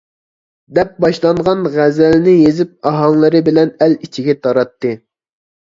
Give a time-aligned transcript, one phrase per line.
[0.77, 4.99] دەپ باشلانغان غەزەلنى يېزىپ ئاھاڭلىرى بىلەن ئەل ئىچىگە تاراتتى.